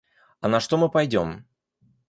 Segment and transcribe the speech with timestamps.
[0.41, 1.45] А на что мы пойдем?